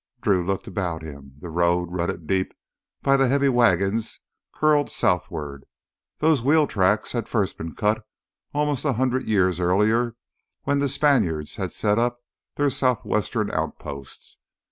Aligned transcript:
Drew 0.19 0.43
looked 0.43 0.65
about 0.65 1.03
him. 1.03 1.35
The 1.41 1.51
road, 1.51 1.91
rutted 1.91 2.25
deep 2.25 2.55
by 3.03 3.17
the 3.17 3.27
heavy 3.27 3.49
wagons, 3.49 4.19
curled 4.51 4.89
southward. 4.89 5.67
Those 6.17 6.41
wheel 6.41 6.65
tracks 6.65 7.11
had 7.11 7.29
first 7.29 7.55
been 7.55 7.75
cut 7.75 8.03
almost 8.51 8.83
a 8.83 8.93
hundred 8.93 9.27
years 9.27 9.59
earlier 9.59 10.15
when 10.63 10.79
the 10.79 10.89
Spaniards 10.89 11.57
had 11.57 11.71
set 11.71 11.99
up 11.99 12.17
their 12.55 12.71
southwestern 12.71 13.51
outposts. 13.51 14.39